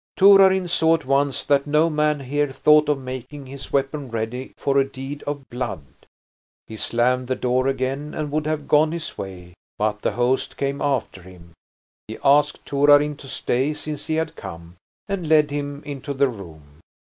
[0.17, 4.79] Torarin saw at once that no man here thought of making his weapon ready for
[4.79, 5.85] a deed of blood.
[6.65, 10.81] He slammed the door again and would have gone his way, but the host came
[10.81, 11.53] after him.
[12.07, 14.75] He asked Torarin to stay, since he had come,
[15.07, 16.79] and led him into the room.